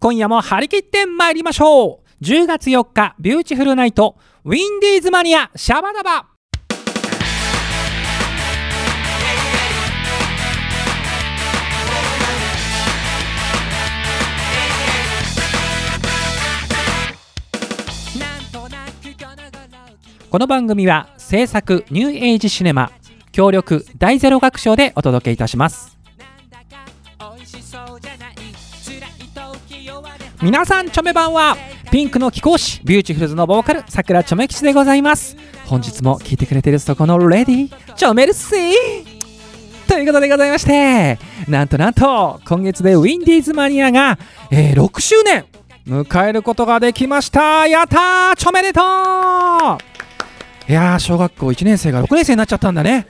[0.00, 2.24] 今夜も張り切って参りましょう。
[2.24, 6.26] 10月4日ビューティフルナイトウィンディーズマニアシャバダバ。
[20.30, 22.92] この番組は制作ニューエイジシネマ
[23.32, 25.97] 協力大ゼロ学賞でお届けいたします。
[30.40, 31.56] 皆さんチョメ版は
[31.90, 35.36] ピンクの貴公子ビューティフルズのボーカルさくらちょめ吉でございます。
[35.66, 39.18] 本日も聞いてくれてるそこのレディチョメルシー。
[39.88, 44.18] ということでございましてなんとなんと今月でウィンディーズマニアが、
[44.50, 45.46] えー、6周年
[45.88, 47.66] 迎えることができました。
[47.66, 48.80] やったーチョメでと
[50.68, 53.08] いや小学校1年生が6年生になっちゃったんだね。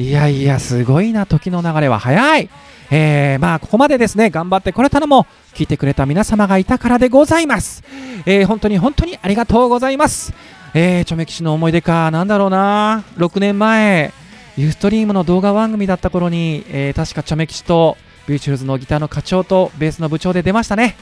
[0.00, 2.48] いやいやすごいな時の流れは早い。
[2.90, 7.84] えー、まあここまでですね頑張ってこれたのも聞いてくれた皆様がいたからでございます、
[8.26, 10.32] えー、本当に本当にありがとうございます。
[10.72, 13.04] えー、チョメキシの思い出かなんだろうな。
[13.18, 14.14] 6年前
[14.56, 20.96] ユーストリームの動画番組だった頃に、えー、確かチョメキシとビューチューズのギターの課長とベースの部長で出ましたね。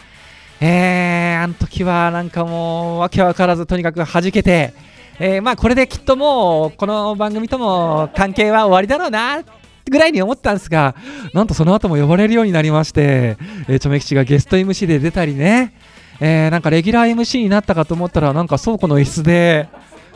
[0.60, 4.74] えー、あの時はなんかもうわけわからずとにかく弾けて
[5.20, 9.42] えー、まあこれできっともうこの番組とも関係は終わりだろうな
[9.90, 10.94] ぐらいに思ったんですが
[11.32, 13.36] なんとその後も呼ばれるようになりまして、
[13.68, 15.74] えー、チョメ吉がゲスト MC で出たりね、
[16.20, 19.68] えー、なんかレギュラー MC になったかと思ったらなんか倉庫の椅子で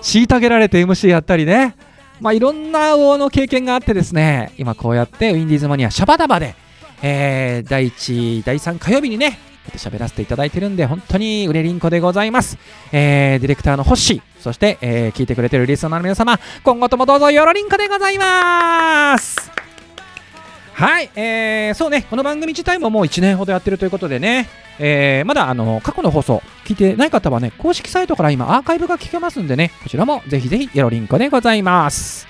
[0.03, 1.77] 虐げられて MC やったりね。
[2.21, 6.55] まあいろんな王の経験があってですね今こうやってウィンディーズマニアシャバダバで、
[7.03, 9.41] えー、第1第3火曜日にね
[9.75, 12.59] 喋らせていただいてるんで、本当に売れりんこでございます。
[12.93, 19.51] えー、ディレクターのホッシー、そして、えー、聞いてくれてるリスナーの皆様、今後ともどうぞよろりんこでございます。
[20.75, 32.27] はい、えー、そうね、この番組自体ももう1年ほどやってるということでね、えー、まだあの過去の放送聞いてない方はね、公式サイトから今アーカイブが聞けますんでね、こちらもぜひぜひよろりんこでございます。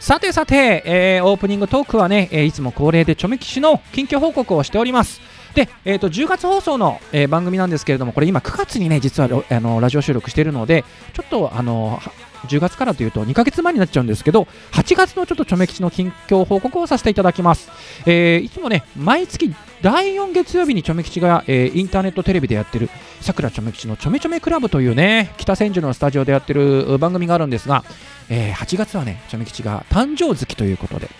[0.00, 5.20] さてさて、えー、オープニングトークはね、えー、いつも恒例でちょめきしの近況報告をしております。
[5.54, 12.00] で、えーと、10月放送の、えー、番組なんですけれども、これ今9月にね、実はあのラジオ収録しているので、ちょっとあの
[12.46, 17.70] 10月からというと2ヶ月前になっちゃうんですけど、8月のちょっとちょめ吉の近況報告をさせていただきます。
[18.06, 22.88] えー、いつもね、毎月第4月曜日にちょめ吉が、えー、インターネットテレビでやってる、
[23.20, 27.84] さくらちょめ吉のちょめちょめクラブというね、北千住のスタジオでやってる番組があるんですが、
[28.28, 31.10] えー、8月はね、ちょめ吉が誕生月ということで、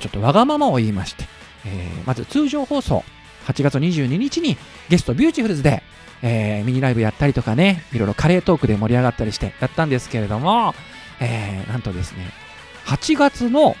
[0.00, 1.24] ちょっとわがままを言いまして、
[1.66, 3.04] え、まず通常放送、
[3.46, 4.56] 8月22日に
[4.88, 5.82] ゲストビューティフルズで、
[6.22, 10.74] えー、ミニライブやったりとかね、いろいろカレートークで盛り上がったりしてやったんですけれども、
[11.20, 12.30] えー、なんとですね、
[12.86, 13.76] 8月の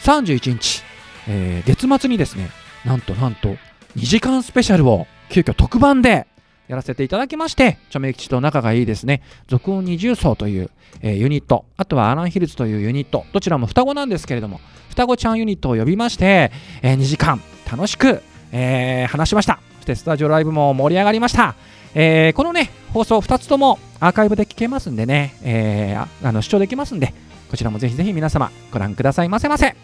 [0.00, 0.82] 31日、
[1.28, 2.50] えー、月末にですね、
[2.84, 3.56] なんとなんと
[3.96, 6.26] 2時間スペシャルを急遽特番で
[6.68, 14.60] やらせていただきまして、チョメ吉と仲がいいですね、続音二重奏という、えー、ユニット、あとはアランヒルズというユニット、どちらも双子なんですけれども、
[14.90, 16.52] 双子ちゃんユニットを呼びまして、
[16.82, 17.40] えー、2時間
[17.70, 18.22] 楽しく
[18.58, 19.60] えー、話しました。
[19.76, 21.54] そしてスタジオライブも盛り上がりました、
[21.94, 27.12] えー、このね放送2つともアーカイブで聞けますんでね、えー、あの視聴できますんで
[27.50, 29.76] こちらもぜひぜひ皆様ご覧くださいませませ。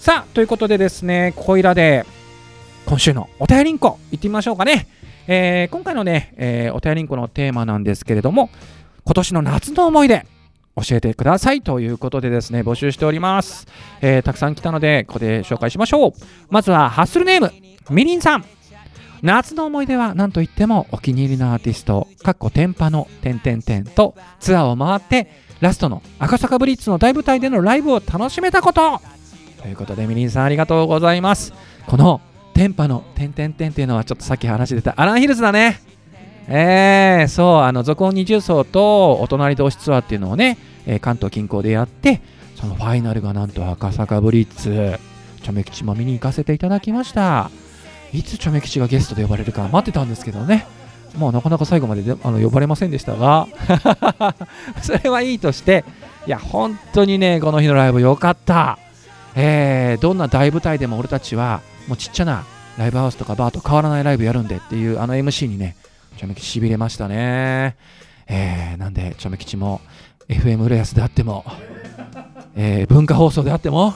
[0.00, 2.04] さあということでですねここいらで
[2.86, 4.88] 今週のお便りんこ行ってみましょうかね、
[5.28, 8.50] えー、今回のね、えー、お便りんこのテーマなんですけれども
[9.04, 10.26] 今年の夏の思い出
[10.76, 13.66] 教えてくださいということでですね募集しております、
[14.00, 16.12] えー、たくさん来たのでここで紹介しましょう。
[16.50, 17.75] まずはハッスルネーム。
[17.90, 18.44] みりんさん
[19.22, 25.30] 夏の思い出は何といってもお気に入りのアーティスト、かっこ天パの点々点とツアーを回って
[25.60, 29.00] ラストの赤坂ブリッツの大舞台でのライブを楽しめたこと
[29.62, 31.52] ということでみりんさんありがとうございます。
[31.86, 32.20] この
[32.54, 35.80] 天パの点々点っていうのはちょっとさっき話出たアランヒルズだね。
[36.48, 42.20] えー、そう、あの、続音二重奏とお隣同士ツアーっていうのをね、えー、関東近郊でやって、
[42.54, 44.98] そのファイナルがなんと赤坂ブリッツ、
[45.42, 47.50] チョメ吉も見に行かせていただきました。
[48.12, 50.66] いつチョメ吉がゲストで呼ばれるか待ってたんですけどね。
[51.16, 53.48] もうなかなか最後までであの呼ばれませんでしたが
[54.82, 55.84] それはいいとして、
[56.26, 58.78] いや、本当にね、この日のライブ良かった。
[59.34, 62.44] えー、どんな大舞台でも俺たちは、もうちっちゃな
[62.78, 65.76] ライブハウスとかバーと変わらないライブやるんでっていうあの MC にね、
[66.16, 67.76] チョメ吉しびれましたね。
[68.28, 69.80] えー、なんで、チョメ吉も
[70.28, 71.44] FM 浦安であっても、
[72.56, 73.94] えー、文化放送であっても、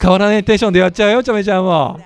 [0.00, 2.00] 変わらないテンションでやっちゃうよ、チョメちゃんも。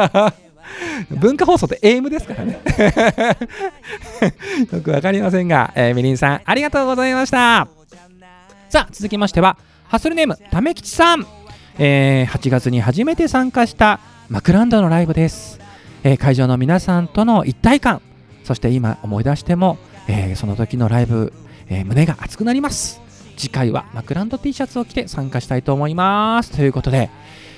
[1.10, 2.60] 文化放送って AM ですからね
[4.72, 7.68] よくわかりませんが、えー、みりんさん、ありがとうございました。
[8.68, 9.56] さあ、続きましては、
[9.88, 11.26] ハッスルネーム、ためきちさん。
[11.78, 15.60] えー、8月に初めて参加したマクランドのライブです。
[16.02, 18.02] えー、会場の皆さんとの一体感、
[18.44, 19.78] そして今思い出しても、
[20.08, 21.32] えーその時のライブ、
[21.68, 23.00] えー胸が熱くなります
[23.36, 27.10] 次回はマクランド T シャツを着て参加したいと思いますということで、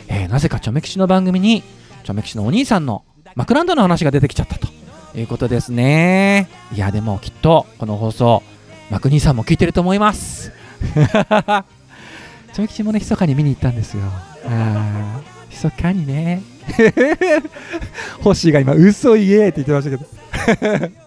[0.09, 1.63] えーなぜかチョメ吉の番組に
[2.05, 3.05] チョメ吉のお兄さんの
[3.35, 4.69] マクランドの話が出てきちゃったと
[5.15, 8.43] いうことですねいやでもきっとこの放送
[8.91, 10.53] マク兄さんも聞いてると思います
[10.93, 14.05] チョメ吉もね密かに見に行ったんですよ
[14.47, 16.43] あー密かにね
[18.23, 20.87] ホッシーが今嘘言えって言ってましたけど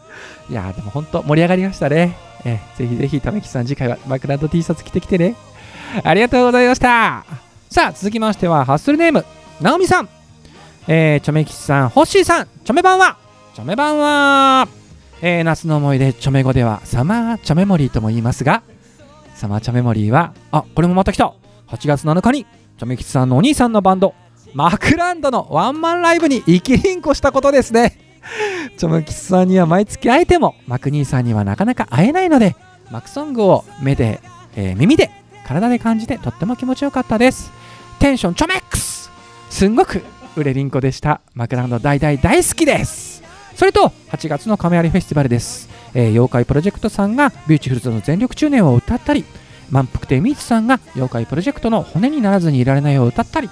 [0.49, 2.15] いやでも本当盛り上がりましたね。
[2.45, 5.35] えぜひぜひ、ためきさん次回はマクランド T シャツ着てきてね。
[6.03, 7.25] ありがとうございました。
[7.69, 9.25] さあ、続きましては、ハッスルネーム、
[9.61, 10.09] ナオミさん。
[10.87, 13.17] えー、チョメキシさん、ホッシーさん、チョメ版は？
[13.55, 14.67] チョメ版は
[15.21, 18.63] えー夏の思い出、チョメ語ではサマーチョメモリーとも言いますが、
[19.35, 21.33] サマーチョメモリーは、あ、これもまた来た
[21.67, 24.13] !8 月7日に、チョメキシさんのお兄さんのバンド、
[24.53, 27.97] マクランドのワンマンライブに生きりんこしたことですね。
[28.77, 32.55] チョムキスさんには毎月会えてもマク兄さんにはなかなか会えないので
[32.89, 34.21] マクソングを目で、
[34.55, 35.11] えー耳で
[35.45, 37.51] 体で感じてとっても気持ちよかったです
[37.99, 39.11] テンションチョメックス
[39.49, 40.01] すんごく
[40.35, 41.21] 売れりんこでした。
[41.33, 43.23] マクランド大大大好きです。
[43.55, 49.23] それと8月の亀有フェスティバルです、えー妖怪プロジェクトさんがビューティフルズの全力中年を歌ったり
[49.69, 53.49] 満腹亭ミーツさんが妖怪プロジェクトの骨にならずにいられないを歌ったり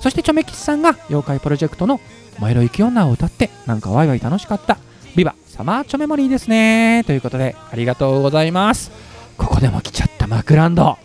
[0.00, 2.00] そしてチョメキスさんが妖怪プロジェクトの
[2.38, 4.78] 燃えろ雪女を歌ってなんかワイワイ楽しかった。
[5.14, 7.04] ビバサマーチョメモリーですね。
[7.06, 8.90] ということでありがとうございます。
[9.36, 10.96] ここでも来ちゃったマクランド。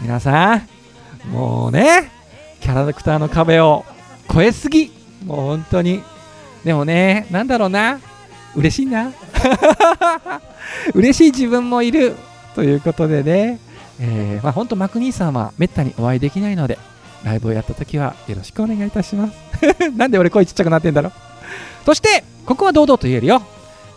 [0.00, 2.19] 皆さんもうね。
[2.60, 3.84] キャラクターの壁を
[4.30, 4.92] 越えすぎ。
[5.24, 6.02] もう本当に。
[6.64, 8.00] でもねなんだろうな。
[8.54, 9.12] 嬉しいな。
[10.94, 12.16] 嬉しい自分もいる。
[12.54, 13.60] ということでね、
[14.00, 16.78] えーまあ、本当マク兄さんはめったにお会いできないので
[17.24, 19.34] ライブをやった時はよろしくお願いいたします。
[19.96, 21.12] なんで俺声ちっちゃくなってんだろう。
[21.84, 23.42] そしてここは堂々と言えるよ、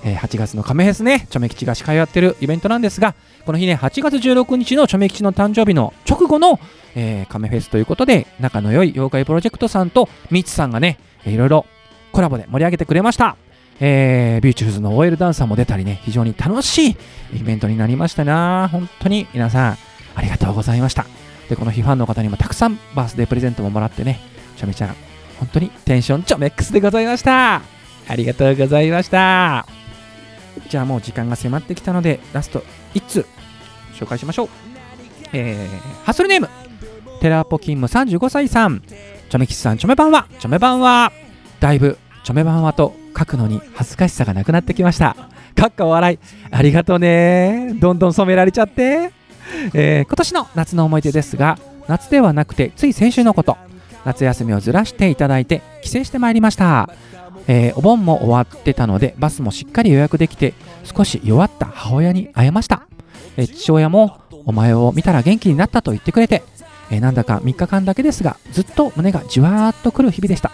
[0.04, 3.16] えー8月の亀フェスねチョメ吉が司会をやってるイベントなんですが
[3.46, 6.60] この日ね8月16日のチョメ吉の誕生日の直後の、
[6.96, 11.66] えー、亀フェスということで仲の良い妖怪プロジェクトさんとミツさんがねいろいろ
[12.12, 13.38] コラボで盛り上げてくれました。
[13.80, 16.98] えービューチューズの OL ダンサーも出たりね非常に楽しい
[17.36, 18.70] イベントになりましたな。
[18.72, 19.78] 本当に皆さん
[20.16, 21.06] ありがとうございました。
[21.50, 24.20] でこの日ファンの方にもたくさんバースデープレゼントももらってね
[24.58, 24.96] ちょめちゃん
[25.40, 27.62] 本当にテンションちょメックスでございました。
[28.08, 29.83] ありがとうございました。
[30.70, 32.64] じゃあもう時間が迫ってきたのでラスト
[32.94, 33.26] 1通
[33.94, 34.50] 紹介しましょう。
[35.34, 36.50] えー、ハッスルネーム。
[37.22, 38.82] テラポキンム35歳さん。
[38.82, 40.28] チョメキスさんチョメ版は。
[40.40, 41.12] チョメ版は
[41.60, 45.16] だいぶチョメ版はと書くのに恥ずかしさがなくなってきました。
[45.56, 46.20] かっか笑い。
[46.52, 47.74] ありがとうね。
[47.80, 49.12] どんどん染められちゃって。
[49.74, 53.58] えー今年の夏の思い出ですが夏ではなくてつい先週のこと。
[54.06, 56.90] 夏休みをずらしていただいて帰省してまいりました、
[57.48, 60.54] えーお盆も終わってたのでバスもしっかり予約できて
[60.84, 62.88] 少し弱った母親に会えました、
[63.38, 66.44] えー父親もお前を見たら元気になったと言ってくれて、
[66.92, 70.52] えーなんだか3日間だけですがずっと胸がじわーっとくる日々でした。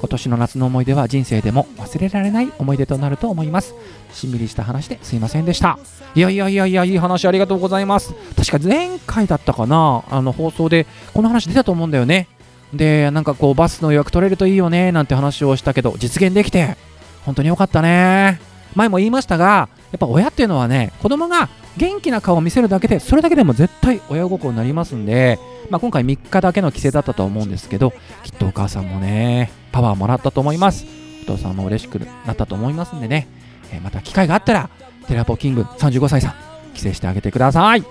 [0.00, 3.74] 今年の夏の思い出は人生でも忘れられない思い出となると思います。
[4.12, 5.76] しんみりした話ですいませんでした。
[6.14, 8.14] いやいやいやいやいい話ありがとうございます。
[8.36, 12.28] 確か前回だったかなあの放送でこの話出たと思うんだよね。
[12.72, 16.76] でなんかこうバスの予約取れるといいよねなんて話をしたけど実現できて
[17.24, 18.40] 本当に良かったね。
[18.74, 25.38] 前も言いましたがやっぱ親っていうのはね子供が元気な顔を見せるだけでそれだけでも絶対親心になりますんで、
[25.70, 27.92] まあ、今回3日だけの帰省だったと思うんですけど
[28.24, 30.86] きっとお母さんもねパワーもらったと思います。
[31.22, 33.28] お父さんも嬉しくなったと思いますんでね、
[33.72, 34.70] えーまた機会があったら
[35.06, 36.34] テラポキング35歳さん
[36.74, 37.82] 帰省してあげてください。
[37.82, 37.88] と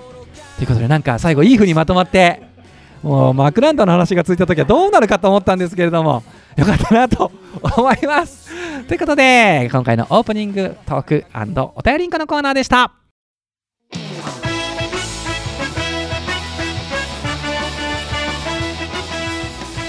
[0.61, 2.41] いうことでなんか最後いい風にまとまって
[3.03, 6.23] もうマクランドの話がついた時はどうなるかと思ったんですけれども
[6.55, 8.49] よかったなと思います。
[8.87, 11.25] ということで今回のオープニングトーク
[11.75, 12.91] お便りんこのコーナーでした。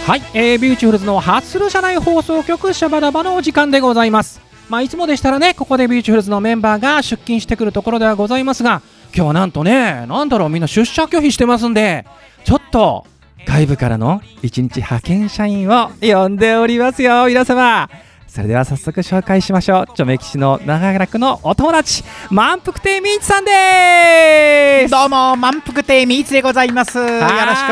[0.07, 4.41] はい、えービューティフルズのハッスル社内放送局シャバダバのお時間でございます。
[4.69, 8.83] まあいつもでしたらねここでビューティフルズのメンバーが出勤してくるところではございますが
[9.15, 12.05] 今日はなんとねなんだろうみんな出社拒否してますんで
[12.49, 13.05] ちょっと
[13.47, 17.90] 外部からの一日派遣社員を呼んでおりますよ皆様。
[18.26, 19.87] それでは早速紹介しましょう。
[19.95, 24.90] チョメキシの長らくのお友達満腹亭みーちさんです。
[24.90, 26.97] どうも満腹亭みーつでございます。
[26.97, 27.21] よろしくお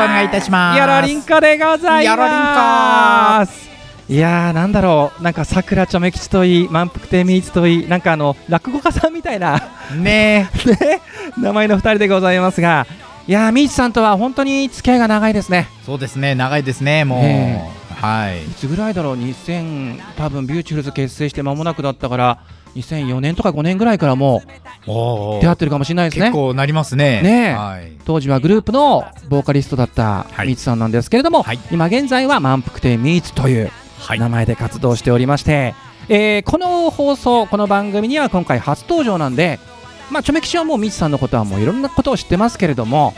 [0.08, 0.78] 願いいたします。
[0.78, 3.70] よろりんこでございます。
[4.10, 5.22] いやーなんだろう。
[5.22, 9.58] なんかさくらちょめ吉といい満腹亭みーつといいなんかあの落語家さんみたいな。
[9.94, 11.00] ね ね。
[11.38, 12.86] 名前の2人でございますが
[13.28, 15.66] いやーみーちさんとは本当に付き合いが長いですね。
[15.84, 18.44] そうですね長いですねもう、ねはい。
[18.44, 22.38] いつぐらいだろう？2000多分ビューティフルズ結成して間もなくだったから
[22.76, 24.42] 2004年とか5年ぐらいからも
[24.86, 26.26] おう出会ってるかもしれないですね。
[26.26, 27.20] 結構なりますね。
[27.22, 27.52] ねえ。
[27.54, 27.92] はい。
[28.04, 30.46] 当時はグループのボーカリストだったはい。
[30.46, 31.58] ミーツさんなんですけれども、はい。
[31.72, 34.20] 今現在は満腹亭ミーツというはい。
[34.20, 35.74] 名前で活動しておりまして、
[36.08, 39.58] えーこの放送この番組には今回初登場なんで
[40.10, 43.14] まあチョメキシはもうミーツさんのことはもういろんなことを知ってますけれども。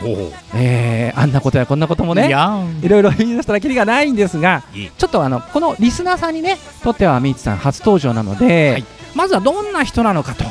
[0.53, 2.29] えーあんなことやこんなこともね
[2.81, 4.91] いろいろ言い出したらきりがないんですがいい。
[4.97, 8.85] ちょっとあのこのリスナーさんにねとってはミーツさん初登場なので、はい。
[9.15, 10.45] まずはどんな人なのかと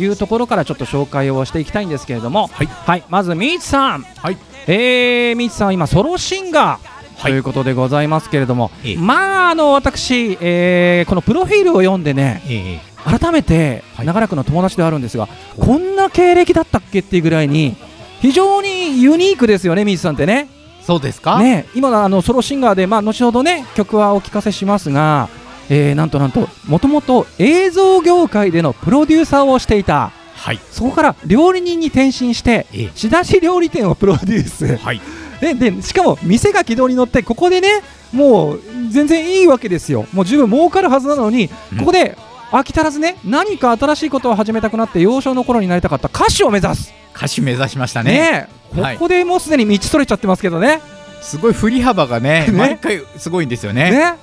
[0.00, 3.04] いうところからちょっと紹介をしていきたいんですけれども、はい。
[3.08, 4.36] まずミーツさん、はい。
[4.66, 8.96] えー、さんは今ソロシンガーということでございますけれども、ええ。
[8.96, 15.28] まああの私、えーこのプロフィールを読んでねええ改めてはい長らくの友達ではあるんですが、
[15.58, 17.76] こんな経歴だったっけっていうぐらいに
[18.20, 20.48] 非常にユニークですよねミーツさんってね。
[20.82, 21.38] そうですか？
[21.38, 25.28] ね、今あのソロシンガーで、まあ、後ほどね曲はお聞かせしますが、
[25.68, 30.58] えーなんとなんともともと映像業界でのプロデューサーをしていたはい。
[30.70, 35.00] そこから料理人に転身してええ仕出し料理店をプロデュースはい。
[35.40, 37.68] ででしかも店が軌道に乗ってここでね
[38.12, 42.16] もう全然いいわけですよもう十分儲かるはずなのに、うんここで
[42.50, 46.92] 飽き足らずね何か新しいことを始めたくなって幼少の頃になりたかった歌手を目指す。
[47.14, 48.48] 歌手目指しましたね。
[48.74, 50.80] ここでもうすでに道それちゃってますけどね。
[51.20, 52.52] すごい振り幅がね、ね。
[52.52, 53.90] 毎回すごいんですよね。
[53.90, 54.14] ね、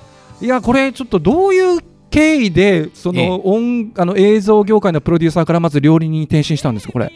[0.42, 1.80] いやこれちょっとどういう
[2.10, 3.28] 経緯でそええ。
[3.28, 7.12] の音あの映像業界のプロデューサーからまず料理人に転身したんですかこれ？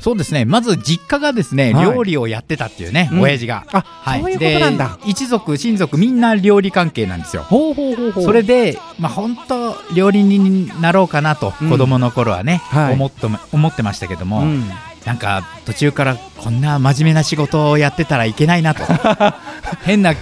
[0.00, 0.44] そうですね。
[0.44, 1.84] まず実家がですね、はい。
[1.84, 3.20] 料理をやってたっていうね、うん。
[3.20, 3.66] 親父が。
[3.72, 4.20] あ、はい。
[4.20, 4.98] そういうことなんだ。
[5.04, 7.42] で一族親族みんな料理関係なんですよ。
[7.42, 8.24] ほうほうほうほう。
[8.24, 11.70] それで、まあ、本当料理人になろうかなと、うん。
[11.70, 12.94] 子供の頃はね、はい。
[12.94, 14.64] 思っと思ってましたけども、うん。
[15.04, 18.82] なんか途中からこんな真面目な仕事をやってたらいけないなと。
[19.84, 20.14] 変な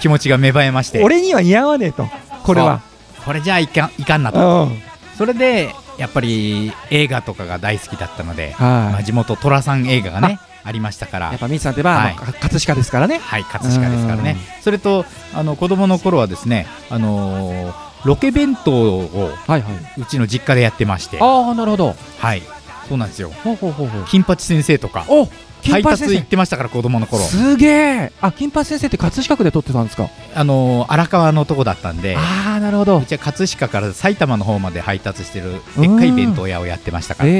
[0.00, 1.02] 気持ちが芽生えまして。
[1.02, 2.08] 俺には似合わねえと。
[2.44, 2.80] これは。
[3.24, 4.82] これじゃあいかんいかんなうとん。
[5.16, 8.92] それでやっぱり映画とかが大好きだったので、はい。
[8.92, 11.30] まあ、地元寅さん映画がねありましたから。
[11.30, 12.14] やっぱミツさんといえば、はい。
[12.14, 13.18] 葛飾ですからね。
[13.18, 14.36] はい葛飾ですからね。
[14.62, 20.00] それとあの子供の頃はですねあのーロケ弁当をはいはい。
[20.00, 21.18] うちの実家でやってまして。
[21.20, 21.96] ああなるほど。
[22.18, 22.42] はい。
[22.88, 23.30] そうなんですよ。
[23.42, 24.04] ほうほうほうほう。
[24.04, 25.04] 金八先生とか。
[25.08, 27.22] お金配達行ってましたから子供の頃。
[27.24, 28.12] すげえ。
[28.20, 30.08] あ金八先生って葛飾区で撮ってたんですか？
[30.34, 32.16] あのー荒川のとこだったんで。
[32.16, 32.98] ああなるほど。
[32.98, 37.30] うちは葛飾から埼玉の方まで配達してるでっかい弁当屋をやってましたから。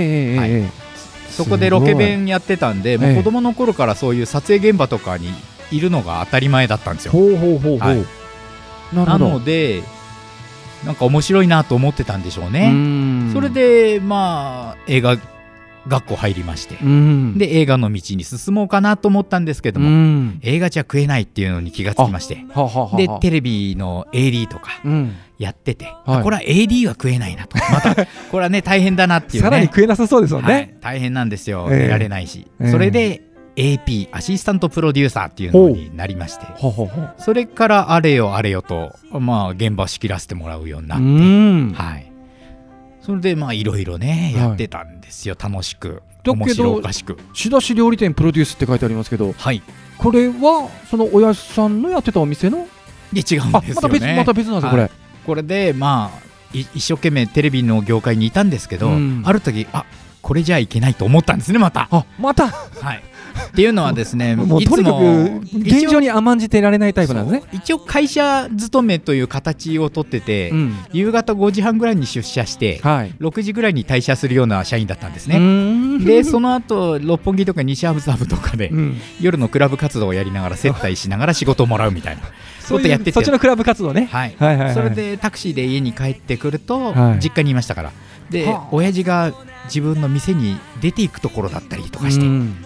[1.31, 3.11] そこでロケ弁やってたんでもえ。
[3.11, 5.33] えう子供の頃からそういう撮影現場とかに
[5.71, 7.13] いるのが当たり前だったんですよ。
[7.13, 8.05] ほうほうほうほう、はい。
[8.95, 9.83] なので
[10.87, 13.33] なんか面白いなと思ってたんでしょううねん。
[13.33, 15.17] それでまあ映画
[15.89, 16.77] 学校入りまして。
[16.83, 17.39] うん。
[17.39, 20.39] で映画の道に進もうかなと思ったんですけどうもん。
[20.43, 22.45] 映画じゃ食えないっていうのに気がつきまして。
[22.51, 22.97] はあはあはあ。
[22.97, 25.15] でテレビの AD とかうん。
[25.39, 25.95] やってて、はい。
[26.19, 27.57] あこれは AD は食えないなと。
[27.59, 29.49] また これはね大変だなっていうね。
[29.49, 31.79] さらに食えなさそうですもんはいね、大変なんですよ、ええ。
[31.81, 32.71] 寝られないし、ええ。
[32.71, 33.23] それで
[33.57, 36.47] AP アシスタントプロデューサーっていうのになりまして。
[37.19, 41.73] それからあれよあれよとまあ現場仕切らせてもらうようになうって、ん。
[41.73, 42.08] はい
[43.09, 44.43] それでまあいろいろねはい。
[44.49, 47.17] やってたんですよ、楽しく面白おかしく。
[47.33, 49.63] 仕出し料理店プロデュースって書いてありますけどはい。
[49.97, 52.69] これはその親父さんのやってたお店の？
[53.11, 53.75] で違うんあですよね。
[53.75, 54.91] また別また別なんですよこれ、はい
[55.25, 59.23] これでまあい一生懸命テレビの業界にいたんですけど、うん。
[59.25, 59.87] ある時あ
[60.21, 61.89] これじゃいけないと思ったんですねまた。
[61.91, 62.49] あまた。
[62.49, 63.03] はい
[63.47, 67.49] っていうのはですね もうとにかく現状に甘んじてられないタイプなんですね。
[67.53, 70.77] 一応会社勤めという形をとってて、うん。
[70.93, 73.15] 夕方5時半ぐらいに出社してはい。
[73.21, 76.05] 6時ぐらいに退社するような社員だったんですうね。
[76.05, 78.97] でその後六本木とか西麻布とかでうん。
[79.21, 82.23] 夜のクラブ活動をやりながら接待しながら仕事をもらうみたいな
[82.61, 84.09] そうやってそっちのクラブ活動ね。
[84.11, 84.75] はいはいはいはい。
[84.75, 87.19] それでタクシーで家に帰ってくるとはい。
[87.23, 87.93] 実家にいましたから。
[88.31, 88.69] ではあ。
[88.73, 89.33] 親父が
[89.65, 92.57] 自分の店に出ていくところだったりとかしてうん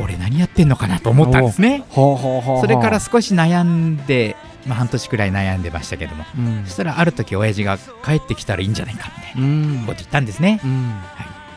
[0.00, 1.84] 俺何やってんのかなと思ったんですね。
[1.94, 6.64] それから少し悩んでまあ半年くらい悩んでましたけどもうん。
[6.64, 9.50] そしたらある時親父が帰ってきたらいいんじゃないかみたいなう
[9.82, 9.84] ん。
[9.86, 10.60] こと言ったんですね。
[10.64, 10.92] うん。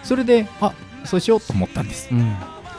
[0.03, 0.73] それであ
[1.05, 2.09] そうしようと思ったんです。
[2.12, 2.35] うん。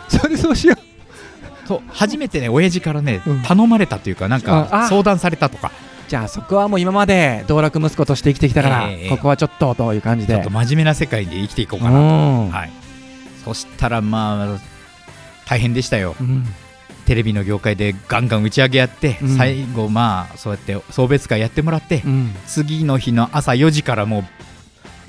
[0.08, 0.76] それそうしよ
[1.66, 1.80] そう。
[1.88, 3.42] 初めてね親父からね、うん。
[3.42, 5.68] 頼まれたというかなんか相談されたとか。
[5.68, 10.34] うじゃあそこはもう今まで道楽息子として生きてきたから、ええここはちょっとという感じで。
[10.34, 12.50] ちょっと真面目な世界で生きていこうかうなと、ん。
[12.50, 12.70] はい、
[13.44, 14.73] そしたらまあ
[15.46, 16.16] 大変でしたよ。
[16.20, 16.44] うん。
[17.06, 19.36] テレビの業界でガンガン打ち上げやって、うん。
[19.36, 22.34] 最後まあそうやって送別会やってもらって、うん。
[22.46, 24.24] 次の日の朝4時からもう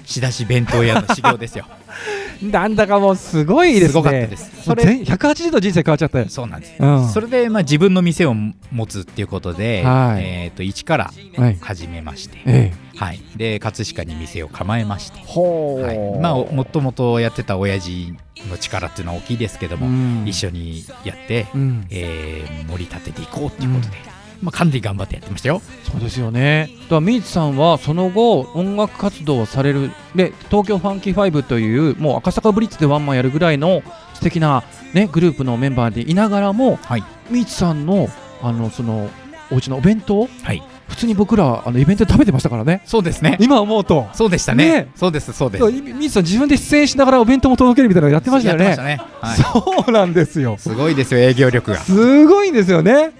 [0.05, 1.65] 仕出し弁当屋の修行ですよ
[2.41, 3.87] なんだかもうすごいですね。
[3.89, 4.51] すごかったです。
[4.55, 6.25] もそうれ全180度人生変わっちゃったよ。
[6.29, 7.09] そうなんです、うん。
[7.09, 10.23] それで、まあ、自分の店を持つっていうことで、はい。
[10.23, 16.19] えー、と一からはい始めまして、ええはい、で葛飾に店を構えまして、ほはい。
[16.19, 18.13] まあ、もともとやってた親父
[18.49, 20.23] の力っていうのは大きいですけども、うん。
[20.27, 21.87] 一緒にやって、うん。
[21.89, 23.97] えー盛り立てていこうっていうことで、
[24.41, 25.61] まあ、かなり頑張ってやってましたよ。
[25.83, 26.69] そうですよね。
[26.83, 29.91] だからミーツさんはその後音楽活動をされる。
[30.13, 33.81] で東京ファンキーファイブというもう赤坂ブリッツでワンマンやるぐらいの
[34.13, 34.63] 素敵な
[34.93, 37.03] ねグループのメンバーでいながらも、はい。
[37.29, 38.07] ミーツさんの
[38.41, 39.09] あのその
[39.51, 40.27] お家のお弁当？
[40.43, 42.81] はい、普通に僕らあのイベントで食べてましたからね。
[42.85, 43.37] そうですね。
[43.39, 44.07] 今思うと。
[44.13, 44.69] そうでしたね。
[44.69, 44.91] ね。
[44.95, 45.61] そうですそうです。
[45.61, 48.65] そうミさん自分で出演しながらお弁当も届けるみたいなのやってましたよね。
[48.65, 50.57] やってましたね、はい、そうなんですよ。
[50.57, 51.77] すごいですよ営業力が。
[51.77, 53.11] すごいんですよね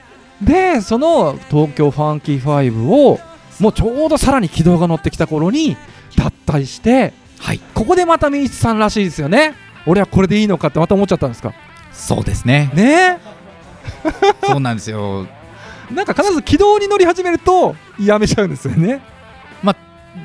[0.42, 3.20] でその東京ファンキー5を
[3.60, 5.78] もうちょうどさらに軌道が乗ってきた頃に
[6.18, 7.60] 脱退してはい。
[7.74, 9.54] ここでまたミーツさんらしいですよね。
[9.86, 11.54] 俺はこれでいいのかってまた思っちゃったんですか？
[11.94, 12.72] そうですね。
[12.74, 13.20] ね？
[14.46, 15.28] そうなんですよ。
[15.92, 19.02] なんか必ず軌道に乗り始めるとやめちゃうんですよね。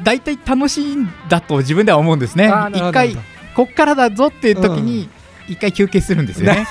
[0.04, 2.50] 大体楽しいんだと自分では思うんですね。
[2.72, 3.16] 一回
[3.54, 5.08] こっからだぞっていう時に
[5.48, 6.64] 一回休憩するんですよね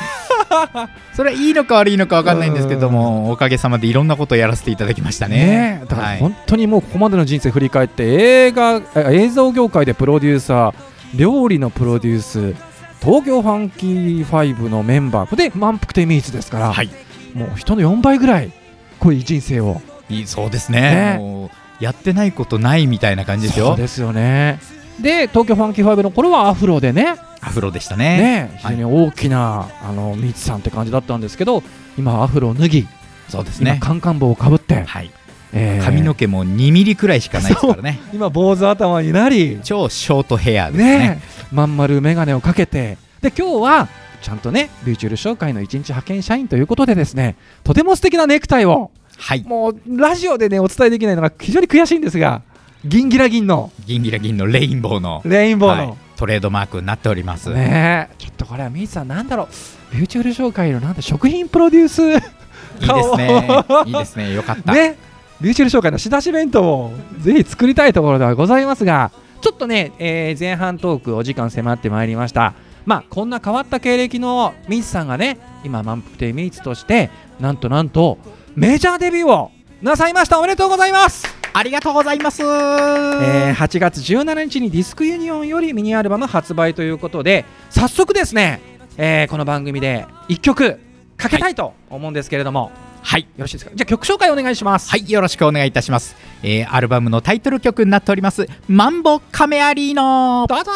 [1.13, 5.37] それはいいのか悪いのか分かんないんですけどもおかげさまでいろんなことをやらせていただきましたね。
[5.37, 10.73] ねだからはい本当にもうここまでの人生振り返って映画え映像業界でプロデューサー
[11.15, 12.55] 料理のプロデュース
[13.01, 16.89] 東京ファンキー5のメンバーで満腹亭ミーツですから、はい。
[17.33, 18.51] もう人の4倍ぐらい
[18.99, 19.81] こういう人生を。
[20.09, 21.17] いいそうですね。
[21.17, 21.51] ね。
[21.79, 23.67] やってないことないみたいな感じですよ。
[23.67, 24.59] そうですよね。
[24.99, 28.17] で東京ファンキー5の頃はアフロでねアフロでしたね。
[28.17, 31.63] ね非常に大きな、あのミーツさんって感じだったんですけど
[31.97, 32.89] 今はアフロを脱ぎ、今
[33.29, 33.79] そうですね。
[33.81, 35.11] カンカン帽をかぶって、はい。
[35.53, 35.83] えー。
[35.83, 37.99] 髪の毛も2ミリくらいしかないですからね。
[38.13, 40.97] 今坊主頭になり超ショートヘアですね。
[40.99, 42.97] ねまん丸眼鏡をかけて。
[43.21, 43.87] で今日は
[44.21, 49.43] ちゃんとねビューチュール商会の一日派遣社員ということでですねとても素敵なネクタイをはい。
[49.43, 52.41] もうラジオでねお伝えできないのが非常に悔しいんですが
[52.85, 55.21] 銀ギラ銀の銀ギラ銀のレインボーの。
[55.25, 59.95] レインボーの、はいトレードマークになっております、ねょっとこれはミーツさんなんだろう。
[59.95, 62.03] ビューチュール商会のなんだ食品プロデュース。
[62.11, 63.47] いいですね。
[63.85, 64.33] いいですね。
[64.33, 64.97] よかった、ね。
[65.39, 72.53] ビューチュール商会の仕出し弁当をぜひ作りたいところではございますがちょっとね、えー前半トークお時間迫ってまいりました。
[72.85, 78.17] まあこんな変わった経歴のミーツさんがね今満腹亭ミーツとしてなんとなんと
[78.55, 79.51] メジャーデビューを
[79.81, 80.37] なさいました。
[80.37, 88.61] おめでとうございますありがとうございます、えー8月17日にディスクユニオンよりミニアルバム発売ということで早速ですね、
[88.97, 90.79] えーこの番組で1曲
[91.17, 93.23] かけたいと思うんですけれども、はい。
[93.23, 93.71] よろしいですか？
[93.75, 94.89] じゃあ曲紹介お願いします。
[94.89, 100.45] はいよろしくお願いいたします、えーアルバムのタイトル曲になっておりますマンボカメアリーノ。
[100.47, 100.71] どうぞ。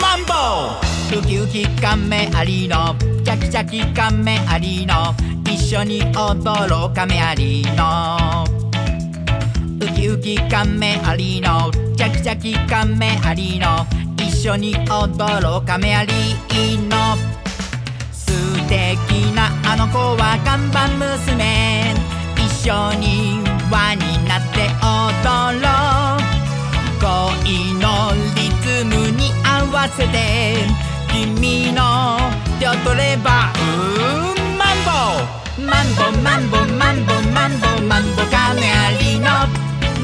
[0.00, 0.24] マン
[0.80, 5.14] ボウキウキカメアリーノチャキチャキカメアリーノ
[5.50, 8.44] 一緒に踊ろうカメアリーノ
[9.80, 17.16] ウキウキカメアリーノチャキチャキカメアリーノ一緒に踊ろうカメアリーノ
[18.12, 18.32] 素
[18.68, 21.94] 敵なあの子は看板娘。
[22.36, 25.66] 一緒に輪になって踊ろ
[26.16, 26.26] う。
[26.98, 30.85] 恋のリズムに合わせて
[31.24, 32.18] 君の
[32.60, 33.62] 手を取ればう
[34.34, 34.90] んマンボ
[35.62, 39.30] マンボマンボマンボマンボマンボカメアリの。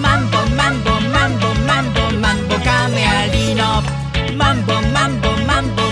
[0.01, 3.83] マンボマンボマンボマンボマンボカメアリの。
[4.37, 5.92] マンボマンボマンボマンボ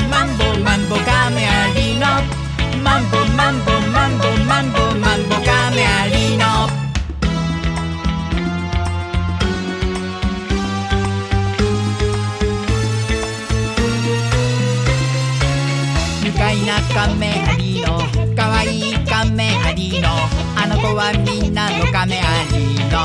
[20.95, 22.99] はみんなのカメアリの。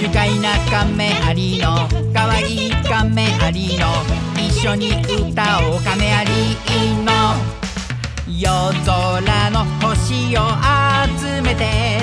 [0.00, 1.88] 愉快なカメアリの。
[2.12, 3.86] 可愛いカメアリの。
[4.36, 4.90] 一緒に
[5.30, 6.30] 歌おうカメアリ
[7.04, 7.12] の。
[8.26, 8.50] 夜
[8.84, 10.40] 空の星を
[11.20, 12.00] 集めて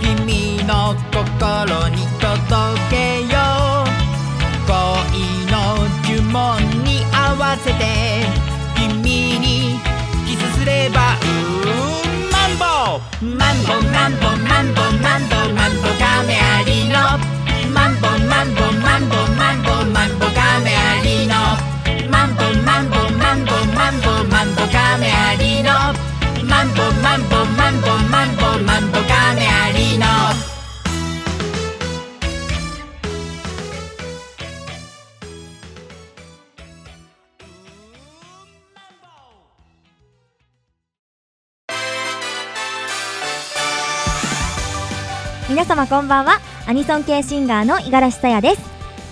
[0.00, 3.28] 君の心に届けよ
[3.82, 3.94] う。
[4.66, 4.72] 恋
[5.52, 5.54] の
[6.08, 8.24] 呪文に合わせて
[8.76, 9.78] 君に
[10.26, 11.53] キスすればうーんマン
[12.94, 16.94] ボマンボマンボマンボマンボマンボカメアリの
[17.74, 21.34] マンボマンボマンボマンボマンボカメアリの
[22.08, 25.43] マンボマンボマンボマンボマンボカメアリ
[45.64, 46.40] 皆様こんばんは。
[46.66, 48.60] アニソン系シンガーの五十嵐さやです。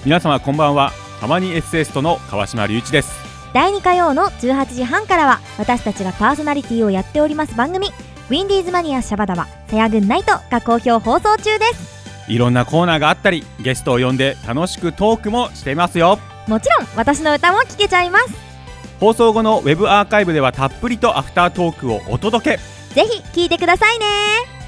[0.04, 0.92] 皆様こんばんは。
[1.18, 3.10] たまにエッセイストの川島隆一です。
[3.54, 12.30] 第2火曜の18時半からは私たちがパーソナリティをやっております番組ウィンディーズマニアシャバダバさやぐんナイトが好評放送中です。
[12.30, 16.18] いろんなコーナーがあったりゲストを呼んで楽しくトークもしていますよ。
[16.48, 18.34] もちろん私の歌も聴けちゃいます。
[19.00, 22.94] 放送後のウェブアーカイブではたっぷりとアフタートークをお届け。
[22.94, 24.61] ぜひ聴いてくださいね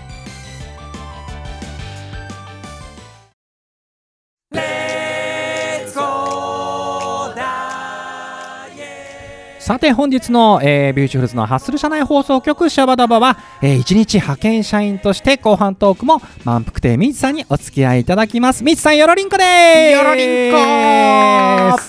[9.65, 18.63] さて本日の、えービューチフルズのハッスル社内放送局シャバダバは、えー一日派遣社員として後半トークも満腹亭みつさんにお付き合いいただきます。
[18.63, 19.93] みつさんよろりんこでーす。
[19.93, 21.81] よろりんこ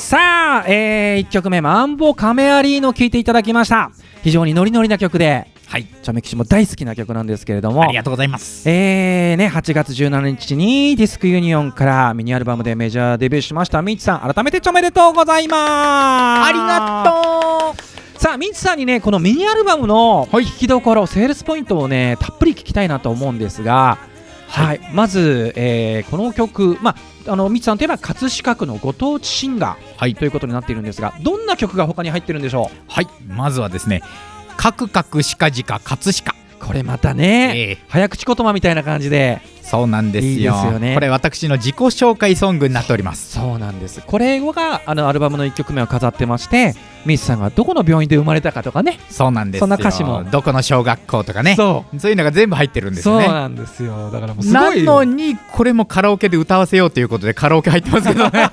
[0.00, 3.90] さあ、え1曲目マンボカメアリーノ聴いていただきました。
[4.22, 5.86] 非常にノリノリな曲ではい。
[5.86, 7.82] チョメキシも大好きな曲なんですけれども。
[7.82, 8.68] ありがとうございます。
[8.68, 14.32] えーね、8月17日にディスクユニオンからミニアルバムでメジャーデビューしましたミッチさん。
[14.32, 16.48] 改めておめでとうございます。
[16.48, 17.82] ありがと
[18.16, 18.20] う。
[18.20, 20.46] さあミッチさんにねこのミニアルバムのはい。
[20.46, 23.98] 聴きどころ、セールスポイントをねたっぷり聞きたいなと思うんですが
[24.48, 26.94] はい、まず、えーこの曲、ま
[27.26, 30.14] あ、あのミッチさんといえば葛飾区のご当地シンガーはい。
[30.14, 33.08] ということになっているんですがどんな曲が他に入ってるんでしょはい。
[33.26, 34.02] まずはですね
[34.64, 37.78] カクカクシカジカ葛飾うこれまたね、ええ。
[37.86, 39.42] 早口言葉みたいな感じで。
[39.60, 40.32] そうなんですよ。
[40.32, 40.94] いいですよね。
[40.94, 43.32] これ私の自己紹介ソングになっております。
[43.32, 44.00] そうなんです。
[44.00, 46.74] これがあのアルバムの1曲目を飾ってまして
[47.04, 48.98] ミスさんがどこの病院で生まれたかとかね。
[49.10, 49.64] そうなんですよ。
[49.64, 50.24] そんな歌詞も。
[50.24, 51.56] どこの小学校とかね。
[51.56, 53.26] そそういうのが全部入ってるんうですよね。
[53.26, 54.10] そうなんですよ。
[54.10, 54.84] だからもうすごないよ。
[54.86, 58.48] のにこれもカラオケで歌わせようということでカラオケ入ってますけどね。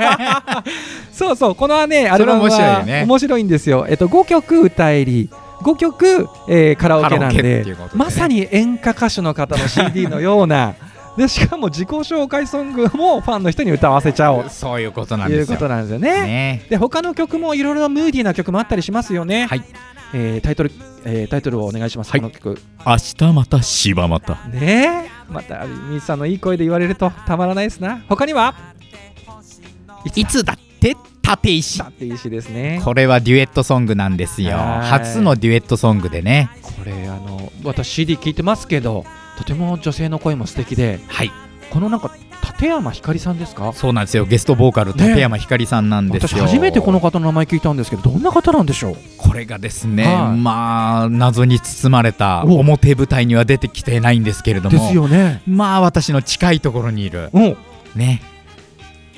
[1.13, 1.55] そうそう。
[1.55, 3.05] このねアルバムは面白いよね。
[3.05, 3.85] 面白いんですよ。
[3.87, 5.29] えっと5曲歌入り
[5.63, 7.75] 5曲、えーカラオケなんでね。
[7.93, 10.73] まさに演歌歌手の方の CD のような
[11.17, 14.45] でしかも自己紹介ソングもファンの人に歌わせちゃおう。
[14.49, 15.57] そういうことなんですよ。
[15.57, 16.09] となんですよね。
[16.21, 16.65] ね。
[16.69, 19.45] で他の曲もいろいろムーディーな曲もあったりしますよね。
[19.47, 19.63] はい。
[20.13, 20.71] えータイトル、
[21.05, 22.21] えータイトルをお願いします、はい。
[22.21, 22.61] この曲。
[22.85, 24.37] 明日また柴又。
[24.51, 25.05] ね。
[25.05, 28.01] えまたミスさんのいい声で言われるとたまらないですな。
[28.09, 28.55] 他には？
[30.15, 30.95] いいつだって？
[31.35, 32.81] 立石だっていいしですね。
[32.83, 34.57] これはデュエットソングなんですよ。
[34.57, 34.89] はい。
[34.89, 36.49] 初のデュエットソングでね。
[36.61, 39.05] これあの私 CD 聞いてますけど
[39.37, 41.31] とても女性の声も素敵ではい。
[41.69, 42.13] このなんか
[42.59, 43.71] 立山ひかりさんですか？
[43.73, 44.25] そうなんですよ。
[44.25, 45.07] ゲストボーカルね。
[45.07, 48.97] 立山ひかりさんなんですよ、私初めてこの方の名前聞いたんですけどどんな方なんでしょう？
[49.17, 50.37] これがですね、はい。
[50.37, 52.59] まあ謎に包まれたお。
[52.59, 54.77] 表舞台には出てきてないんですけれども。
[54.77, 55.41] ですよね。
[55.47, 57.29] まあ私の近いところにいる。
[57.33, 57.57] うん
[57.95, 58.21] ね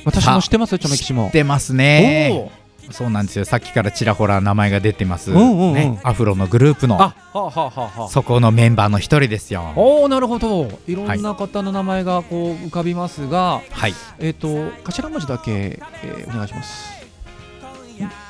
[0.06, 2.52] 私も知ってますよチョメキシも知ってますね。
[2.92, 3.46] そうなんですよ。
[3.46, 5.74] さっきからちらほら名前が出てます、うんうんうん。
[5.74, 7.02] ね、アフロのグループの。
[7.02, 9.74] あはあはあはそこのメンバーの一人ですよ。
[9.76, 10.68] おおなるほど。
[10.88, 13.94] いろんな方の名前がこう浮かびますが、はい。
[14.20, 17.04] えっ、と頭文字だけ、えーお願いします。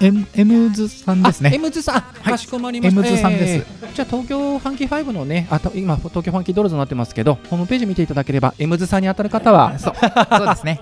[0.01, 2.31] M, M ズさんですあ、ね M ズさん、あはい。
[2.33, 3.01] かしこまりました。
[3.01, 3.53] M ズさんです。
[3.53, 9.77] えーじゃあ東京ファンキー5のね、あと今東京ファンキードルズになってますけど、ホームページ見ていただければ M ズさんに当たる方は。
[9.77, 9.93] そう。
[9.95, 10.79] そうですね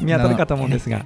[0.00, 1.04] 見当たるかと思うんですが、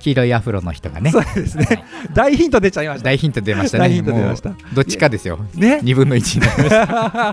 [0.00, 1.10] 黄色いアフロの人がね。
[1.10, 1.84] そうですね。
[2.14, 3.04] 大ヒント出ちゃいました。
[3.04, 3.88] 大ヒント出ましたね。
[3.88, 4.50] 大ヒント出ました。
[4.72, 5.38] どっちかですよ。
[5.54, 5.80] ね。
[5.82, 6.68] 2分の1になりまし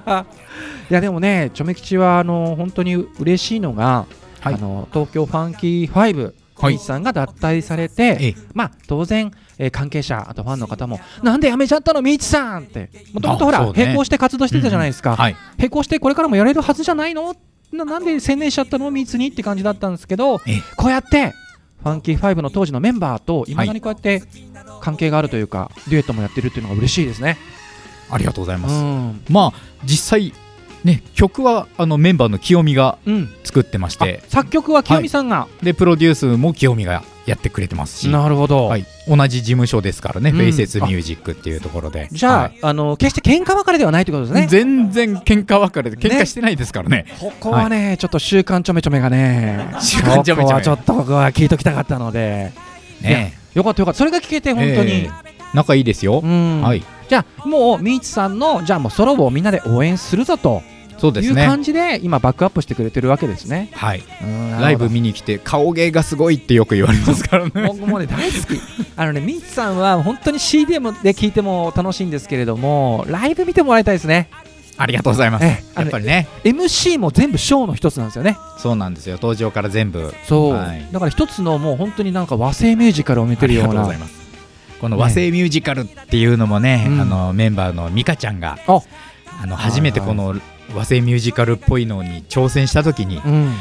[0.04, 0.26] た。
[0.90, 4.06] いやでもね、チョメ吉はあの本当に嬉しいのが、
[4.42, 4.54] はい。
[4.56, 6.34] あの東京ファンキー5、はい。
[6.56, 8.36] 小西さんが脱退されて、ええ。
[8.54, 13.74] まあ当然、えー関係者、あとファンの方も、なんで辞めちゃったの、みーちさんって、もともとほら、ね。
[13.76, 15.36] 並行して活動してたじゃないですか、はい。
[15.58, 17.28] 並行してこれからもやれるはずじゃないの？
[17.28, 17.34] な
[17.84, 19.28] なんで専念しちゃったの、みーつに？
[19.28, 20.62] って感じだったんですけど、ええ。
[20.78, 21.34] こうやって、
[21.84, 24.24] ファンキー5の当時のメンバーと、いまだにこうやって
[24.82, 27.38] 関係があるというか、デュエットもやってるっていうのが嬉しいですね。
[28.10, 29.24] ありがとうございます、うん。
[29.30, 30.34] まあ実際
[30.86, 38.10] ね曲はあのメンバーの清美がうん、作ってましあて作曲は清美さんが、でプロデュースも清美がやってくれてますし。
[38.10, 40.36] なるほど、はい、同じ事務所ですからね、うん。
[40.38, 42.08] フェイセスミュージックっていうところで。
[42.12, 42.60] じゃあ,、はい。
[42.62, 44.48] あの決して喧嘩別れではないということですね。
[44.48, 47.06] 全然喧嘩別れで喧嘩してないですからね。
[47.20, 50.62] ここはね、ちょっと週刊ちょめちょめがね、 週刊ちょめちょめ。
[50.62, 52.52] ちょっと僕は聞いときたかったので、
[53.02, 53.34] ね。
[53.56, 54.92] よかったよかった、それが聞けて、本当に。
[54.92, 55.10] ええ。
[55.54, 56.20] 仲いいですよ。
[56.24, 56.62] うん。
[56.62, 60.62] はい、じゃあ、もう、みーちさんの、じゃあもうソロをみんなで応援するぞと。
[60.62, 61.46] いうそうですね。
[61.46, 63.70] 感じで、今、バックアップしてくれてるわけですね。
[63.74, 67.52] はい、うんライブ見に来て顔芸がすごいってよく言われますからね。
[67.68, 68.60] 僕もね大好き
[68.96, 74.30] あのねみーちさんは本当に CD もで聞いても楽しいんですけれどもライブ見てもらいたいですね
[74.78, 75.46] ありがとうございます。
[75.46, 79.16] やっぱりね、MC も全部ショーの一つなんですよねそうなんですよ。
[79.16, 80.14] 登場から全部。
[80.24, 84.26] そう、はいだから一つのもう本当になんか和製ミュージカルを見てるようながとうございます。
[84.82, 88.82] この和製ミュージカルっていうのもね、うんあのメンバーの美香ちゃんがあ
[89.42, 90.36] あの初めてこの
[90.74, 93.54] 和製ミュージカルっぽいのに挑戦した時にうん。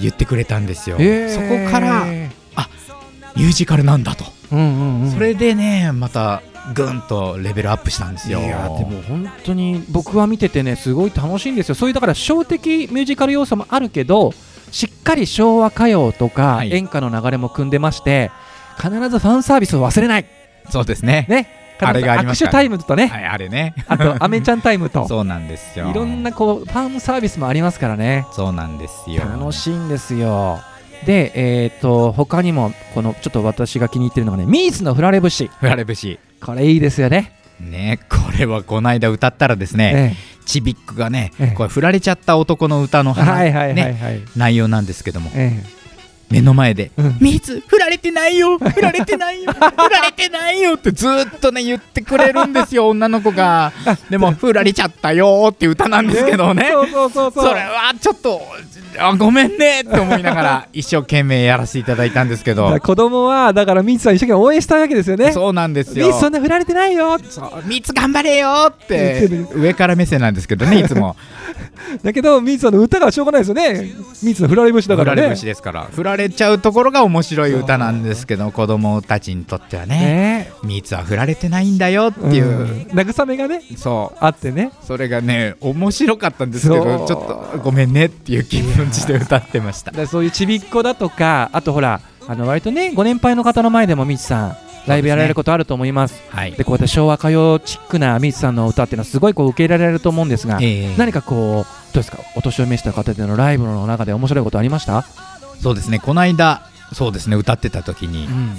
[0.00, 1.28] 言ってくれたんですよ、へー。
[1.28, 5.10] そこからミュージカルなんだと、うんうんうん。
[5.10, 6.42] それでねまた
[6.74, 8.38] ぐんとレベルアップしたんですよ。
[8.40, 11.74] いやでも本当に僕は見ててねすごい楽しいんですよ。
[11.74, 14.32] そういうだから小的ミュージカル要素もあるけど
[14.70, 16.72] しっかり昭和歌謡とかはい。
[16.72, 18.30] 演歌の流れも組んでまして、
[18.78, 20.26] 必ずファンサービスを忘れない。
[20.70, 21.26] そうですね。
[21.28, 23.74] ねあれがありました握手タイムとね、はいあれね。
[23.86, 25.06] あと アメちゃんタイムと。
[25.08, 25.90] そうなんですよ。
[25.90, 28.26] いろんなこうファンサービスもありますからね。
[28.32, 29.22] そうなんですよ。
[29.22, 30.60] 楽しいんですよ。
[31.06, 35.50] でえっ、と他にもこのちょっと私が気に入ってるのがねミースのフラレ節。
[35.58, 36.18] フラレ節。
[36.40, 37.32] これいいですよね。
[37.60, 41.54] ねこれはこの間歌ったらですね、えちびっくがねええ。
[41.56, 45.30] これ振られちゃった男の歌のえはいはいはいねはい、内容なんですけども。
[45.34, 45.52] え
[46.32, 46.90] 目の前で
[47.20, 53.72] ミーツ振られてないよ振られてないよ振られてないよってずーっとね言ってくれるんですよ女の子が。
[54.10, 56.70] でも振られちゃったよーって歌なんですけどね。
[56.72, 57.48] そうそうそうそう。
[57.48, 58.40] それはちょっと
[58.98, 62.78] あごめんねって思いながら 一生懸命やらせていただいたんですけど。
[62.80, 65.32] 子供はだからミーツさん一生懸命応援したいわけですよね。
[65.32, 66.06] そうなんですよ。
[66.06, 67.18] ミーツそんな振られてないよ。
[67.64, 71.16] ミーツ頑張れよって言って上から目線なんですけどねいつも。
[72.02, 73.92] だけどミーツさんの歌がしょうがないですよね。
[74.22, 75.22] ミーツの振られ節だからね。
[75.22, 75.88] 振られ節ですから。
[75.92, 80.52] 振られちゃうところが面白い歌なんですけど子供たちにとってはねね。
[80.62, 82.66] ミーツは振られてないんだよっていう、うん。
[82.92, 84.18] 慰めがねそう。
[84.20, 84.72] あってね。
[84.82, 90.06] それがね面白かったんですけどちょっとごめんねっていう気持ちで歌ってました。
[90.06, 94.56] そういうちびっこだとかあとほらあの割とねご年配の方の前でもミーツさん
[94.86, 96.22] ライブやられることあると思います。
[96.30, 96.52] はい。
[96.52, 100.96] でこうやって昭和歌謡チックなミーツさんの歌っていうのはすごいこう受け入れられると思うんですが、ええ。
[100.96, 101.34] 何かこ
[101.68, 102.18] うどうですか？
[102.36, 105.04] お年を召した方でのライブの中で面白いことありました、
[105.62, 105.98] そうですね。
[105.98, 107.36] この間そうですね。
[107.36, 108.56] 歌ってた時にうん、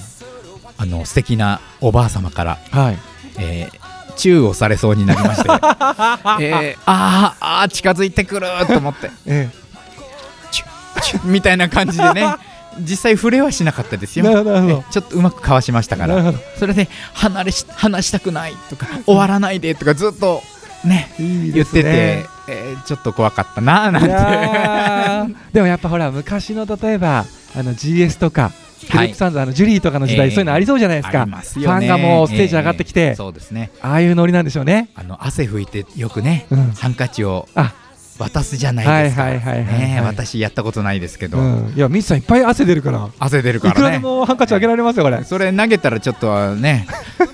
[0.77, 2.97] あの素敵なおばあ様から、はい。
[3.39, 3.83] えー
[4.15, 5.49] チューをされそうになりまして、
[6.39, 9.09] えー、あーあー近づいてくると思って。
[9.25, 9.49] え
[10.51, 12.35] チュッみたいな感じでね。
[12.79, 16.33] 実際触れはしなかったですえ、よちょっとうまくかわしましたから。
[16.57, 20.41] それで離れし話したくないとか終わらないでとかずっと
[20.85, 23.91] ねいい言ってて、ねえーちょっと怖かったなー。
[23.91, 25.35] なんいて。
[25.53, 28.51] でもやっぱほら昔の例えばあの GS とか
[28.89, 29.07] フはい。
[29.07, 31.31] ループサンズ、あのジュリーとかの時代、ええそういうのありそうじゃないですか、ね。
[31.31, 33.71] ファンがもうステージ上がってきて、えーそうですね。
[33.81, 34.89] ああいうノリなんでしょうね。
[34.95, 36.71] あの汗拭いてよくね、うん。
[36.71, 37.73] ハンカチをあ
[38.17, 39.23] 渡すじゃないですか。
[39.23, 39.89] はいはいはいはいはい。
[39.91, 43.09] ね私やったことないですけど、うん、いやミスさんいっぱい汗出るから。
[43.19, 45.23] 汗出るかいくらでらねもハンカチあげられますよこれ。
[45.23, 46.87] それ投げたらちょっとはね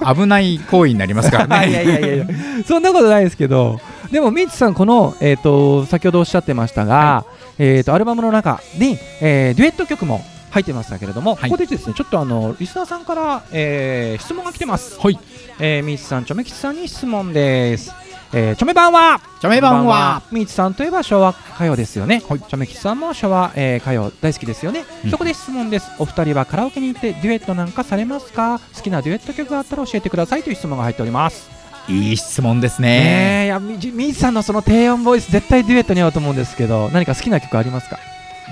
[0.06, 1.70] 危ない行為になりますからね。
[1.70, 2.28] いやいやいやいや。
[2.66, 3.80] そんなことないですけど。
[4.12, 7.26] でもミツさんこの、えー、と先ほどおっしゃってましたが、
[7.60, 11.50] えー、とアルバムの中に、えーデュエット曲も入ってましたけれども、はい。
[11.50, 15.00] ここでですねちょっとあのリスナーさんから、えー質問が来てます。
[15.00, 15.20] はい。
[15.60, 17.94] えー、ミツさん、チョメ吉さんに質問です。
[18.32, 19.22] えー、チョメ版は？
[19.42, 20.22] チョメ版は。
[20.32, 22.22] ミツさんといえば昭和歌謡ですよね。
[22.30, 22.40] はい。
[22.40, 25.12] チョメ吉さんも昭和、えー歌謡大好きですよね、うん。
[25.12, 25.90] そこで質問です。
[25.98, 28.60] お二人はカラオケに行ってデュエットなんかされますか？
[28.76, 31.50] 好きなデュエット曲があったら教えてくださいという質問が入っております。
[31.88, 32.88] いい質問ですね。
[32.88, 37.98] ねえいやみじミツさんのその低音ボイス絶対デュエットに合うと思うんですけど何か好きな曲ありますか？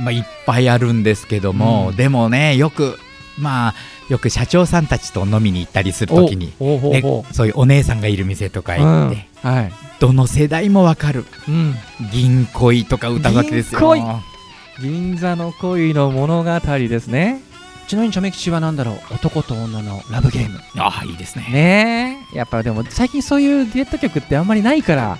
[0.01, 1.95] まあ、いっぱいあるんですけども、うん。
[1.95, 2.97] でもねよく
[3.37, 3.73] まあ
[4.09, 11.25] よく社長さんたちと飲みに行ったりするときに、おおほうねほう、そういうお姉さんがいる店とかうん行って、はい、どの世代もわかる。
[11.47, 11.75] うん、
[12.11, 14.21] 「銀恋」とか歌うわけですよ。
[14.79, 17.41] 銀座の恋の物語ですね。
[17.87, 19.15] ちなみにチョメ吉は何だろう？
[19.15, 20.59] 男と女のラブゲーム。
[20.77, 21.47] ああいいですね。
[21.49, 22.37] ねえ。
[22.37, 25.17] やっぱでも最近そういうデュエット曲ってあんまりないから。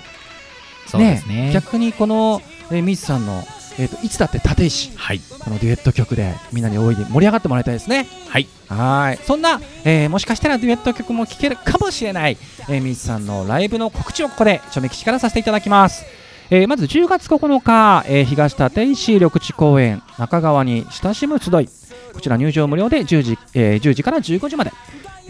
[0.86, 1.50] そうですね。
[1.52, 3.44] 逆にこの、えー、ミツさんの、
[3.78, 4.92] えーと「いつだって立石。
[4.96, 8.06] はい」このデュエット曲でみんなに大いに盛り上がってもらいたいですね。
[8.28, 8.46] はい。
[8.68, 9.18] はい。
[9.26, 12.36] そんな、えーもしかしたらデュエット曲も聴けるかもしれない、
[12.68, 16.04] えー、ミツさんのライブの告知をここでチョメ吉からさせていただきます、
[16.50, 21.68] えーまず10月9日、えー東立石緑地公園中川に親しむ集い。
[22.12, 24.72] こちら入場無料で10時,、えー10時から15時まで。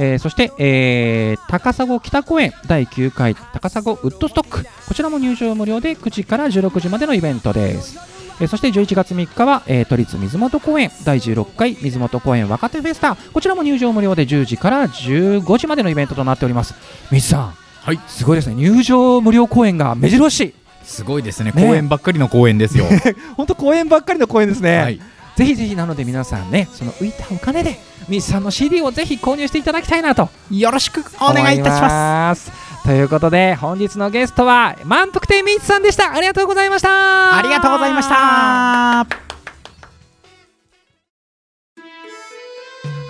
[0.00, 4.66] えーそして、えー高砂北公園第9回高砂ウッドストック。
[4.88, 7.98] こちらも入場無料で9時から16時までのイベントです、
[8.40, 13.16] えーそして11月3日は、えー都立水元公園第16回水元公園若手フェスタ。
[13.16, 16.74] こちらも入場無料で10時から15時までのイベントとなっております。
[17.11, 18.01] 水さんはい。
[18.07, 18.55] すごいですね。
[18.55, 20.55] 入場無料公演が目白押し。
[20.88, 21.53] すごいですね。
[21.53, 21.62] ね。
[21.62, 22.87] 公園ばっかりの公園ですよ、
[23.37, 25.01] 本当公演ばっかりの公演ですね、はい、
[25.38, 32.46] ぜひぜひなので皆さんねその浮いたお金で水さんの CD をぜひ購入していただきたいなとよろしくお願いいたします。
[32.46, 32.83] す。
[32.83, 36.12] ということで本日のゲストは満腹亭みーつさんでした。
[36.12, 37.38] ありがとうございました。
[37.38, 39.01] ありがとうございました。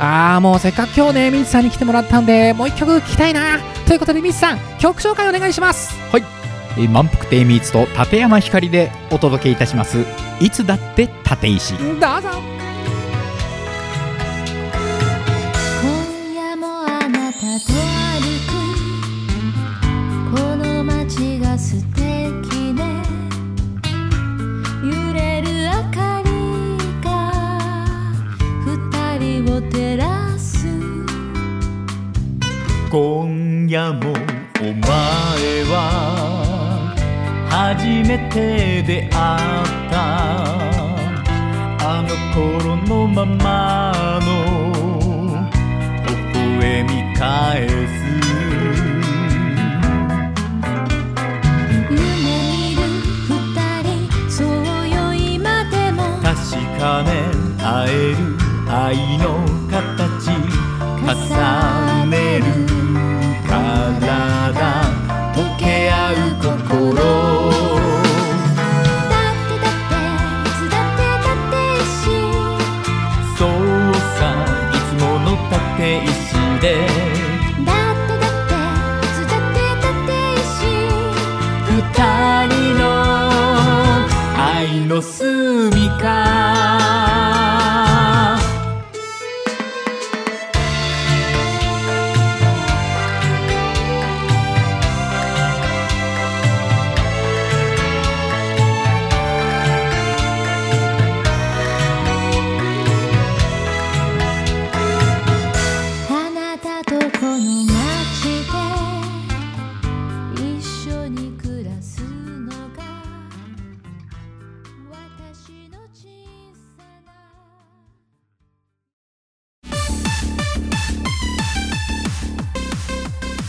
[0.01, 3.59] あーもうせっかく今日ねみーつさんに来てもらったんでもう一曲聴きたいな。
[3.87, 5.95] ということでみーつさん曲紹介お願いします。
[6.13, 6.38] えー
[6.87, 10.05] 満腹亭ミーツと立山ひかりでお届けいたします。
[10.41, 11.75] いつだって立石。
[11.77, 12.29] どうぞ。
[15.83, 17.47] 今夜もあなたと
[18.13, 18.29] 歩
[20.31, 23.03] くこの街が素敵ね
[24.85, 26.31] 揺れる明かり
[27.03, 27.09] が
[28.65, 30.69] 二人を照らす。
[32.91, 34.13] 今夜も
[34.61, 34.85] お前
[35.65, 36.48] は
[37.51, 39.11] 初めて出会っ
[39.91, 39.95] た。
[41.81, 44.29] あの頃のままの
[46.07, 46.09] 微
[46.59, 47.73] 笑み返す。
[51.91, 52.79] 夢見る
[53.27, 53.33] 二
[53.83, 53.89] 人
[54.31, 54.47] そう
[54.89, 55.99] よ今でも。
[56.23, 56.35] 確
[56.79, 57.09] かめ
[57.65, 58.17] 合える
[58.71, 59.25] 愛の
[59.71, 59.98] 形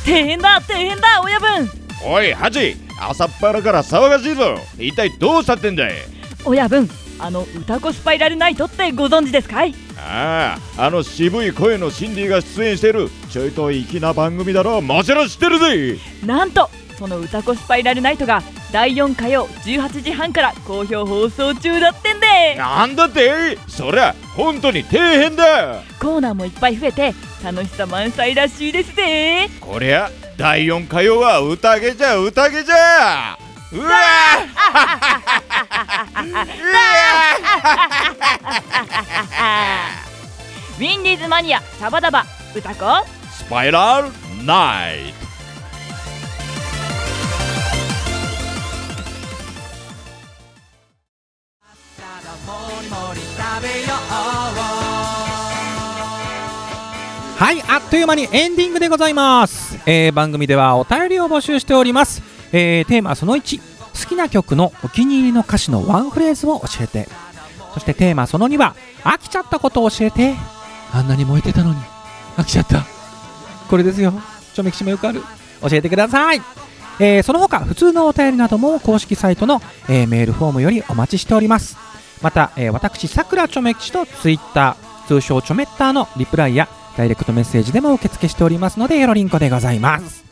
[0.10, 1.70] 変だ大変だ親分。
[2.06, 4.58] おいハチ朝っぱらから騒がしいぞ。
[4.78, 5.94] 一体どうしたってんだい？
[6.46, 6.90] 親分
[7.22, 9.76] あの歌子スパイラルナイトってご存知ですかい？
[9.98, 13.10] あああの渋い声のシンディが出演してる。
[13.30, 14.82] ちょいと粋な番組だろ。
[14.82, 15.98] もちろん知ってるぜ。
[16.26, 16.70] なんと
[17.00, 22.56] その歌子スパイラルナイトが第4火曜18時半から好評放送中だってんで。
[22.58, 23.58] なんだって？
[23.70, 25.82] そりゃ本当に底辺だ。
[26.00, 29.48] コーナーもいっぱい増えて楽しさ満載らしいですぜ。
[29.62, 33.38] こりゃ第4火曜は宴じゃ宴じゃ。
[33.72, 33.90] うわ
[40.78, 43.06] ウィンディーズマニアシャバダバ歌子？
[43.32, 44.10] スパイラル
[44.46, 45.29] ナイト
[57.38, 63.60] はいあっという間にエンディングでございます、えー番組ではお便りを募集しております、えーテーマその1
[64.00, 67.08] 好きな曲のお気に入りの歌詞のワンフレーズを教えて。
[67.74, 70.36] そしてテーマその2は飽きちゃったことを教えて。
[70.92, 71.80] あんなに燃えてたのに。
[72.38, 72.86] 飽きちゃった。
[73.70, 74.14] これですよ。
[74.54, 75.22] ちょめきしもよくある。
[75.62, 76.42] 教えてください。
[77.00, 81.78] えーその他普通のお便りなども公式サイトの、えーメールフォームよりお待ちしております
[82.22, 90.26] また、えー私さくらちょめきちとツイッター通称ちょめッターのリプライやダイレクトメッセージでも受付しておりますのでよろりんこでございます、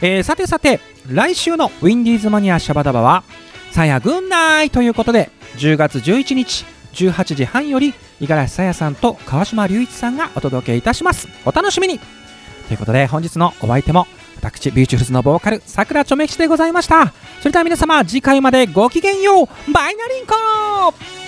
[0.00, 3.24] えーさてさて来週のウィンディーズマニアシャバダバは
[3.70, 11.28] さやぐんないということで10月11日18時半より五十嵐さやさんと川島隆一さんがお届けいたします。
[11.44, 11.98] お楽しみに。
[11.98, 14.06] ということで本日のお相手も
[14.42, 17.12] 私ビューチフルズのボーカルさくらちょめきちでございました。
[17.38, 19.72] それでは皆様次回までごきげんよう。
[19.72, 21.21] バイナリンコ